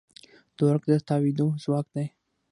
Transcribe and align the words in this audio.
تورک 0.57 0.83
د 0.89 0.91
تاوېدو 1.09 1.47
ځواک 1.63 1.87
دی. 1.95 2.05